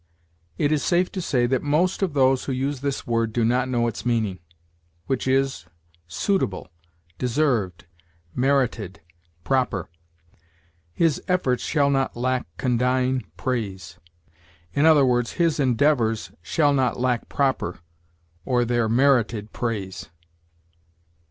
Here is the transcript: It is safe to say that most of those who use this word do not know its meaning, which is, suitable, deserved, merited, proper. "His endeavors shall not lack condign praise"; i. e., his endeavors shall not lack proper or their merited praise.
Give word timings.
It 0.57 0.71
is 0.71 0.81
safe 0.83 1.11
to 1.11 1.21
say 1.21 1.45
that 1.45 1.61
most 1.61 2.01
of 2.01 2.13
those 2.15 2.45
who 2.45 2.51
use 2.51 2.81
this 2.81 3.05
word 3.05 3.31
do 3.31 3.45
not 3.45 3.69
know 3.69 3.85
its 3.85 4.03
meaning, 4.03 4.39
which 5.05 5.27
is, 5.27 5.67
suitable, 6.07 6.69
deserved, 7.19 7.85
merited, 8.33 9.01
proper. 9.43 9.89
"His 10.91 11.19
endeavors 11.19 11.61
shall 11.61 11.91
not 11.91 12.17
lack 12.17 12.47
condign 12.57 13.25
praise"; 13.37 13.99
i. 14.75 14.79
e., 14.79 15.23
his 15.35 15.59
endeavors 15.59 16.31
shall 16.41 16.73
not 16.73 16.99
lack 16.99 17.29
proper 17.29 17.77
or 18.43 18.65
their 18.65 18.89
merited 18.89 19.53
praise. 19.53 20.09